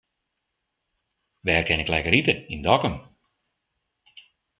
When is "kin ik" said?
1.67-1.91